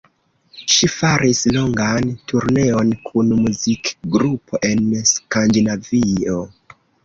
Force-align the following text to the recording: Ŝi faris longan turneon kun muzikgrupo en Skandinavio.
Ŝi 0.75 0.87
faris 0.93 1.41
longan 1.57 2.07
turneon 2.33 2.95
kun 3.09 3.31
muzikgrupo 3.43 4.65
en 4.73 4.85
Skandinavio. 5.15 6.45